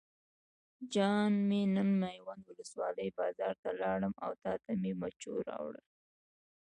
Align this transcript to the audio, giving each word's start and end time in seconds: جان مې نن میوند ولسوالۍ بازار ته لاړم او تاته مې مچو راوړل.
جان 0.93 1.31
مې 1.47 1.61
نن 1.75 1.89
میوند 2.01 2.43
ولسوالۍ 2.47 3.09
بازار 3.19 3.53
ته 3.63 3.69
لاړم 3.81 4.13
او 4.25 4.31
تاته 4.43 4.71
مې 4.81 4.91
مچو 4.99 5.33
راوړل. 5.47 5.85